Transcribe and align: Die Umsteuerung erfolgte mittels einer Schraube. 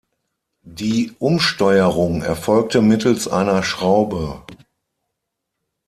Die 0.65 1.15
Umsteuerung 1.19 2.23
erfolgte 2.23 2.81
mittels 2.81 3.27
einer 3.27 3.61
Schraube. 3.61 4.41